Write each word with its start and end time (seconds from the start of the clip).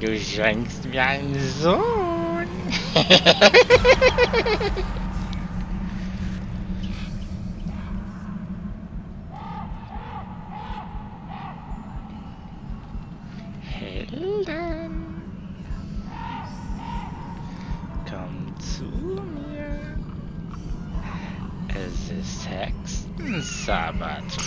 du 0.00 0.18
schenkst 0.18 0.84
mir 0.86 1.02
einen 1.02 1.40
Sohn. 1.60 2.46
is 21.94 22.08
this 22.08 22.44
hex? 22.44 23.06
So 23.42 23.92
much. 23.94 24.38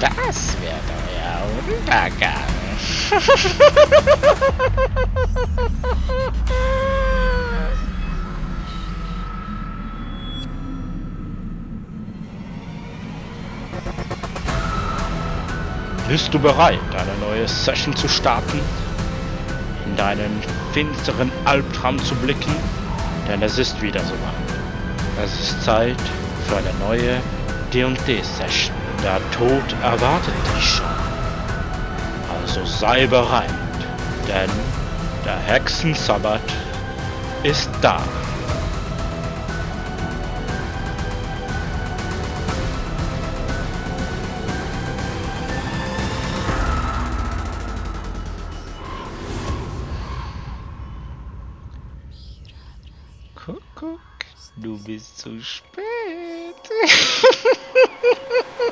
Das 0.00 0.60
wäre 0.60 0.80
doch 0.88 1.06
ja 1.14 1.42
unpackbar. 1.68 2.61
Bist 16.12 16.34
du 16.34 16.38
bereit, 16.38 16.78
eine 16.94 17.26
neue 17.26 17.48
Session 17.48 17.96
zu 17.96 18.06
starten? 18.06 18.60
In 19.86 19.96
deinen 19.96 20.42
finsteren 20.72 21.32
Albtraum 21.46 21.98
zu 22.04 22.14
blicken? 22.16 22.54
Denn 23.28 23.40
es 23.40 23.56
ist 23.56 23.80
wieder 23.80 24.00
soweit. 24.00 25.24
Es 25.24 25.40
ist 25.40 25.62
Zeit 25.62 25.96
für 26.46 26.56
eine 26.56 26.74
neue 26.80 27.18
D&D-Session. 27.72 28.74
Der 29.02 29.20
Tod 29.30 29.64
erwartet 29.82 30.34
dich 30.54 30.62
schon. 30.62 31.01
Also 32.54 32.66
sei 32.66 33.06
bereit, 33.06 33.48
denn 34.28 34.50
der 35.24 35.38
Hexensabbat 35.38 36.42
ist 37.44 37.70
da. 37.80 38.02
Kuckuck, 53.34 53.98
du 54.56 54.76
bist 54.84 55.16
zu 55.16 55.40
spät. 55.40 55.80